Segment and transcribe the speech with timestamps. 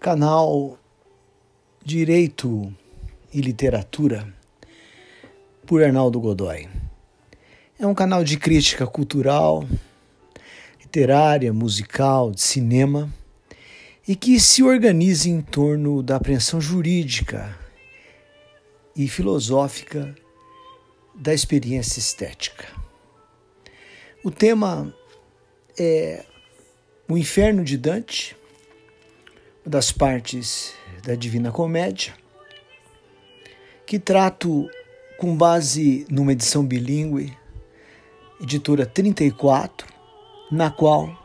[0.00, 0.78] canal
[1.84, 2.74] Direito
[3.30, 4.26] e Literatura
[5.66, 6.66] por Arnaldo Godoy.
[7.78, 9.66] É um canal de crítica cultural,
[10.80, 13.12] literária, musical, de cinema
[14.08, 17.54] e que se organiza em torno da apreensão jurídica
[18.96, 20.16] e filosófica
[21.14, 22.66] da experiência estética.
[24.24, 24.94] O tema
[25.78, 26.24] é
[27.06, 28.39] o Inferno de Dante
[29.70, 30.74] das partes
[31.04, 32.12] da Divina Comédia,
[33.86, 34.68] que trato
[35.16, 37.32] com base numa edição bilíngue,
[38.40, 39.86] editora 34,
[40.50, 41.16] na qual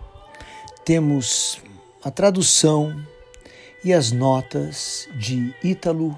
[0.86, 1.60] temos
[2.04, 2.96] a tradução
[3.84, 6.16] e as notas de Ítalo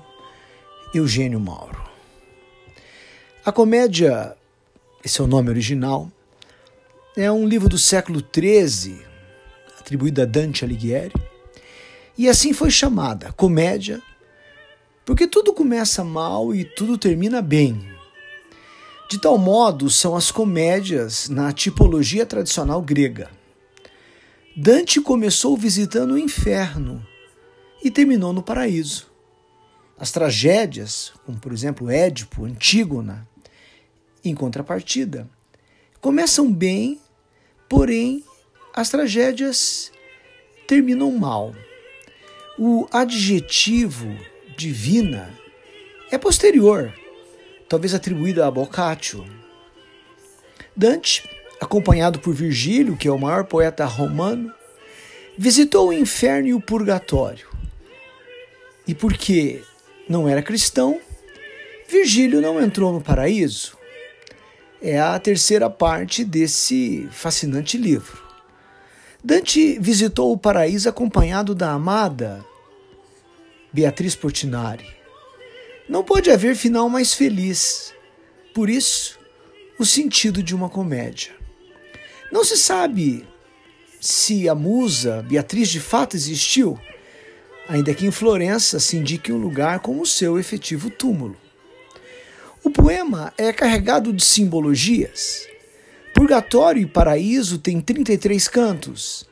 [0.94, 1.82] Eugênio Mauro.
[3.46, 4.35] A comédia,
[5.02, 6.12] esse é o nome original,
[7.16, 9.02] é um livro do século XIII,
[9.80, 11.13] atribuído a Dante Alighieri,
[12.17, 14.02] e assim foi chamada, comédia,
[15.05, 17.96] porque tudo começa mal e tudo termina bem.
[19.10, 23.29] De tal modo são as comédias na tipologia tradicional grega.
[24.55, 27.05] Dante começou visitando o inferno
[27.84, 29.07] e terminou no paraíso.
[29.98, 33.27] As tragédias, como por exemplo Édipo, Antígona,
[34.26, 35.29] em contrapartida,
[36.01, 36.99] começam bem,
[37.70, 38.23] porém
[38.73, 39.91] as tragédias
[40.68, 41.55] terminam mal.
[42.60, 44.18] O adjetivo
[44.58, 45.32] divina
[46.10, 46.91] é posterior,
[47.70, 49.24] talvez atribuído a Boccaccio.
[50.76, 51.30] Dante,
[51.62, 54.52] acompanhado por Virgílio, que é o maior poeta romano,
[55.38, 57.48] visitou o inferno e o purgatório.
[58.88, 59.62] E porque
[60.10, 61.00] não era cristão,
[61.88, 63.78] Virgílio não entrou no paraíso.
[64.81, 68.26] É a terceira parte desse fascinante livro.
[69.28, 72.45] Dante visitou o paraíso acompanhado da amada
[73.73, 74.88] Beatriz Portinari.
[75.89, 77.94] Não pode haver final mais feliz.
[78.53, 79.19] Por isso,
[79.77, 81.33] o sentido de uma comédia.
[82.31, 83.27] Não se sabe
[83.99, 86.79] se a musa Beatriz de fato existiu,
[87.67, 91.35] ainda que em Florença se indique um lugar como seu efetivo túmulo.
[92.63, 95.45] O poema é carregado de simbologias.
[96.17, 99.23] Purgatório e Paraíso têm 33 cantos.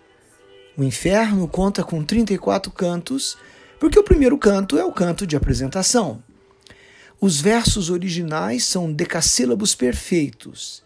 [0.78, 3.36] O Inferno conta com 34 cantos,
[3.80, 6.24] porque o primeiro canto é o canto de apresentação.
[7.20, 10.84] Os versos originais são decassílabos perfeitos.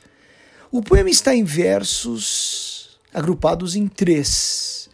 [0.71, 4.89] O poema está em versos agrupados em três.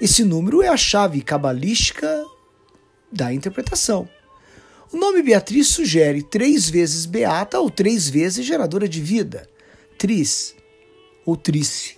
[0.00, 2.24] Esse número é a chave cabalística
[3.12, 4.08] da interpretação.
[4.92, 9.48] O nome Beatriz sugere três vezes beata ou três vezes geradora de vida
[10.00, 10.54] tris
[11.26, 11.94] ou trice.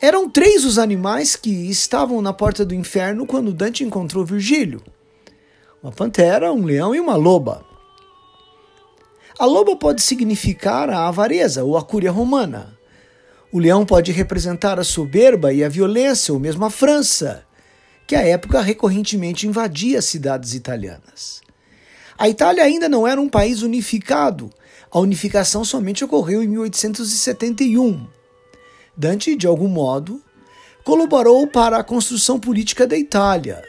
[0.00, 4.80] Eram três os animais que estavam na porta do inferno quando Dante encontrou Virgílio:
[5.82, 7.66] uma pantera, um leão e uma loba.
[9.36, 12.78] A loba pode significar a avareza ou a cúria romana.
[13.50, 17.44] O leão pode representar a soberba e a violência, ou mesmo a França,
[18.06, 21.42] que à época recorrentemente invadia as cidades italianas.
[22.16, 24.48] A Itália ainda não era um país unificado
[24.92, 28.06] a unificação somente ocorreu em 1871.
[28.94, 30.22] Dante, de algum modo,
[30.84, 33.62] colaborou para a construção política da Itália,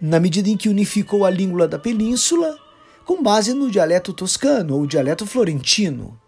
[0.00, 2.58] na medida em que unificou a língua da península
[3.04, 6.20] com base no dialeto toscano ou dialeto florentino.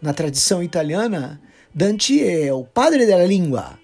[0.00, 1.42] Na tradição italiana,
[1.74, 3.80] Dante é o padre da língua.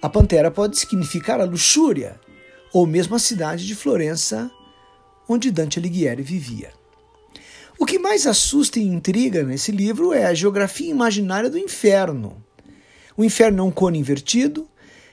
[0.00, 2.18] A pantera pode significar a luxúria,
[2.72, 4.50] ou mesmo a cidade de Florença,
[5.28, 6.77] onde Dante Alighieri vivia.
[7.78, 12.42] O que mais assusta e intriga nesse livro é a geografia imaginária do inferno.
[13.16, 14.68] O inferno é um cone invertido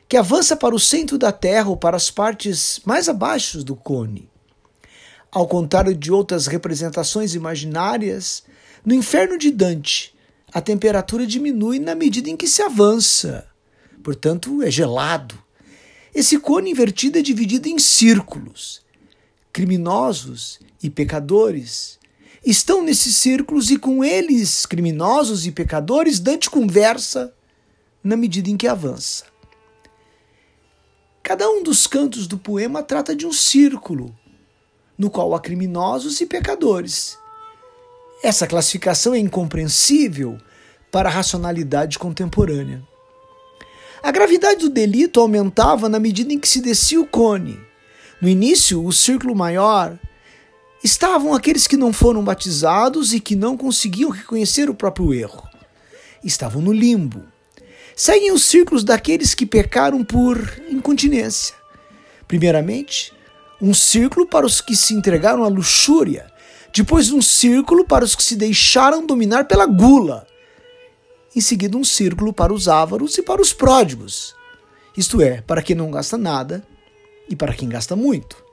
[0.09, 4.27] que avança para o centro da Terra ou para as partes mais abaixo do cone.
[5.31, 8.43] Ao contrário de outras representações imaginárias,
[8.83, 10.15] no inferno de Dante,
[10.51, 13.45] a temperatura diminui na medida em que se avança.
[14.03, 15.37] Portanto, é gelado.
[16.13, 18.81] Esse cone invertido é dividido em círculos.
[19.53, 21.99] Criminosos e pecadores
[22.45, 27.33] estão nesses círculos e com eles, criminosos e pecadores, Dante conversa
[28.03, 29.25] na medida em que avança.
[31.23, 34.15] Cada um dos cantos do poema trata de um círculo,
[34.95, 37.17] no qual há criminosos e pecadores.
[38.21, 40.37] Essa classificação é incompreensível
[40.91, 42.81] para a racionalidade contemporânea.
[44.03, 47.59] A gravidade do delito aumentava na medida em que se descia o cone.
[48.21, 49.99] No início, o círculo maior
[50.85, 55.43] estavam aqueles que não foram batizados e que não conseguiam reconhecer o próprio erro.
[56.23, 57.23] Estavam no limbo.
[57.95, 60.37] Seguem os círculos daqueles que pecaram por
[60.69, 61.55] incontinência,
[62.27, 63.13] Primeiramente,
[63.61, 66.25] um círculo para os que se entregaram à luxúria,
[66.73, 70.25] depois um círculo para os que se deixaram dominar pela gula,
[71.35, 74.35] em seguida um círculo para os ávaros e para os pródigos,
[74.97, 76.65] isto é, para quem não gasta nada
[77.29, 78.44] e para quem gasta muito.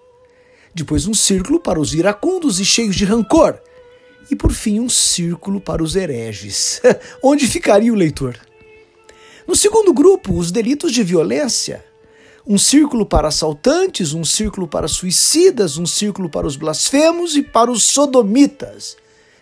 [0.74, 3.60] Depois um círculo para os iracundos e cheios de rancor,
[4.30, 6.80] e por fim um círculo para os hereges.
[7.22, 8.38] Onde ficaria o leitor?
[9.46, 11.84] No segundo grupo, os delitos de violência.
[12.46, 17.70] Um círculo para assaltantes, um círculo para suicidas, um círculo para os blasfemos e para
[17.70, 18.96] os sodomitas,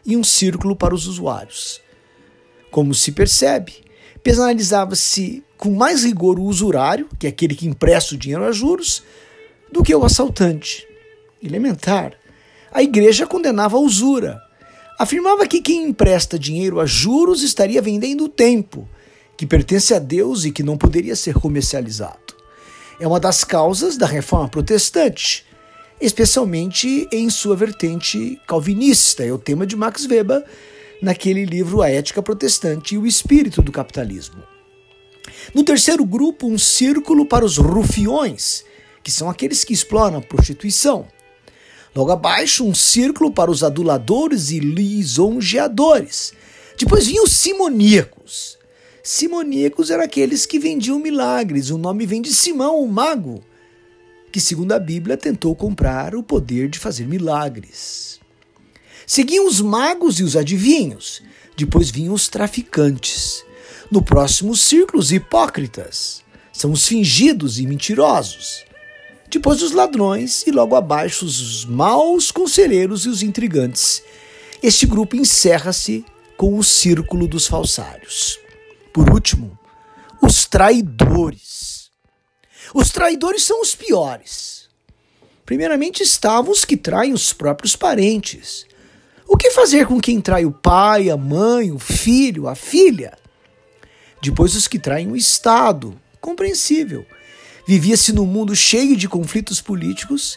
[0.05, 1.81] e um círculo para os usuários.
[2.71, 3.85] Como se percebe,
[4.23, 9.03] penalizava-se com mais rigor o usurário, que é aquele que empresta o dinheiro a juros,
[9.73, 10.90] do que o assaltante.
[11.43, 12.15] Elementar.
[12.73, 14.41] A igreja condenava a usura.
[14.99, 18.89] Afirmava que quem empresta dinheiro a juros estaria vendendo o tempo
[19.37, 22.37] que pertence a Deus e que não poderia ser comercializado.
[23.01, 25.47] É uma das causas da reforma protestante,
[25.99, 29.25] especialmente em sua vertente calvinista.
[29.25, 30.45] É o tema de Max Weber
[31.01, 34.43] naquele livro A Ética Protestante e o Espírito do Capitalismo.
[35.55, 38.63] No terceiro grupo, um círculo para os rufiões,
[39.03, 41.09] que são aqueles que exploram a prostituição.
[41.95, 46.33] Logo abaixo, um círculo para os aduladores e lisonjeadores.
[46.79, 48.59] Depois vinham os simoníacos,
[49.03, 51.71] Simoníacos eram aqueles que vendiam milagres.
[51.71, 53.43] O nome vem de Simão, o mago,
[54.31, 58.21] que, segundo a Bíblia, tentou comprar o poder de fazer milagres.
[59.07, 61.23] Seguiam os magos e os adivinhos.
[61.57, 63.45] Depois vinham os traficantes.
[63.91, 66.23] No próximo círculo, os hipócritas.
[66.53, 68.65] São os fingidos e mentirosos.
[69.31, 74.03] Depois os ladrões e logo abaixo os maus conselheiros e os intrigantes.
[74.61, 76.05] Este grupo encerra-se
[76.37, 78.41] com o círculo dos falsários.
[78.93, 79.57] Por último,
[80.21, 81.91] os traidores.
[82.75, 84.69] Os traidores são os piores.
[85.47, 88.67] Primeiramente estavam os que traem os próprios parentes.
[89.29, 93.17] O que fazer com quem trai o pai, a mãe, o filho, a filha?
[94.21, 95.97] Depois os que traem o Estado.
[96.21, 97.07] Compreensível.
[97.71, 100.37] Vivia-se num mundo cheio de conflitos políticos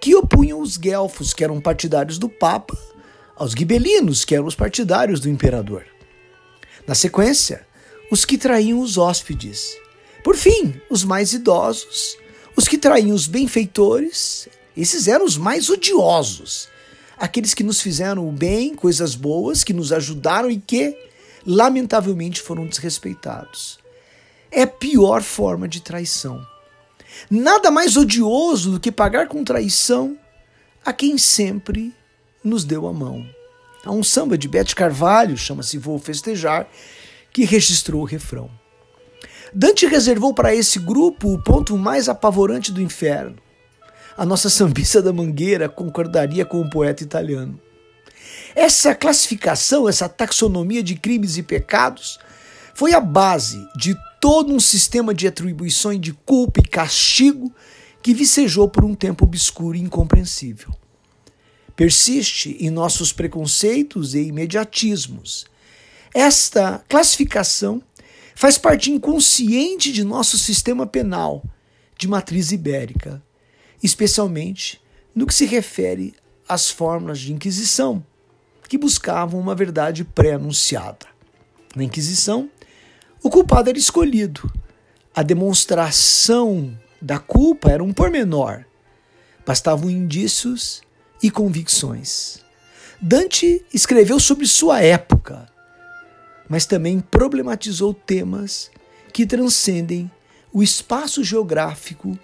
[0.00, 2.74] que opunham os guelfos, que eram partidários do Papa,
[3.36, 5.84] aos gibelinos, que eram os partidários do imperador.
[6.86, 7.66] Na sequência,
[8.10, 9.76] os que traíam os hóspedes.
[10.24, 12.16] Por fim, os mais idosos,
[12.56, 16.66] os que traíam os benfeitores, esses eram os mais odiosos.
[17.18, 20.96] Aqueles que nos fizeram o bem, coisas boas, que nos ajudaram e que,
[21.46, 23.78] lamentavelmente, foram desrespeitados.
[24.50, 26.42] É a pior forma de traição.
[27.30, 30.16] Nada mais odioso do que pagar com traição
[30.84, 31.94] a quem sempre
[32.42, 33.26] nos deu a mão.
[33.84, 36.68] Há um samba de Bete Carvalho, chama-se Vou Festejar,
[37.32, 38.50] que registrou o refrão.
[39.52, 43.36] Dante reservou para esse grupo o ponto mais apavorante do inferno.
[44.16, 47.60] A nossa sambista da Mangueira concordaria com o poeta italiano.
[48.54, 52.18] Essa classificação, essa taxonomia de crimes e pecados,
[52.80, 57.54] foi a base de todo um sistema de atribuições de culpa e castigo
[58.02, 60.74] que vicejou por um tempo obscuro e incompreensível.
[61.76, 65.44] Persiste em nossos preconceitos e imediatismos,
[66.14, 67.82] esta classificação
[68.34, 71.44] faz parte inconsciente de nosso sistema penal
[71.98, 73.22] de matriz ibérica,
[73.82, 74.80] especialmente
[75.14, 76.14] no que se refere
[76.48, 78.02] às formas de inquisição,
[78.66, 81.10] que buscavam uma verdade pré-anunciada.
[81.76, 82.50] Na Inquisição,
[83.22, 84.50] o culpado era escolhido.
[85.14, 88.64] A demonstração da culpa era um pormenor.
[89.46, 90.82] Bastavam indícios
[91.22, 92.40] e convicções.
[93.00, 95.48] Dante escreveu sobre sua época,
[96.48, 98.70] mas também problematizou temas
[99.12, 100.10] que transcendem
[100.52, 102.18] o espaço geográfico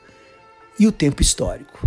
[0.78, 1.78] e o tempo histórico.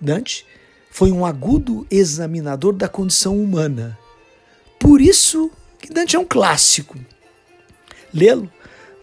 [0.00, 0.46] Dante
[0.90, 3.98] foi um agudo examinador da condição humana.
[4.78, 6.98] Por isso que Dante é um clássico.
[8.12, 8.50] Lê-lo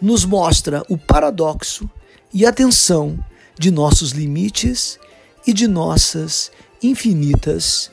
[0.01, 1.89] nos mostra o paradoxo
[2.33, 3.17] e a tensão
[3.57, 4.99] de nossos limites
[5.45, 7.91] e de nossas infinitas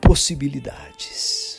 [0.00, 1.55] possibilidades.